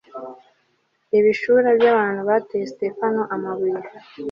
[1.17, 3.81] ibishura by abantu bateye sitefano amabuye